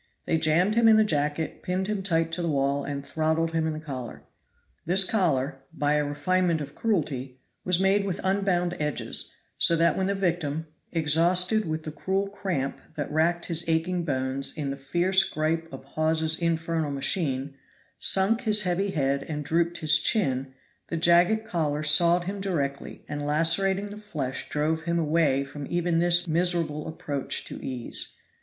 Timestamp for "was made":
7.63-8.03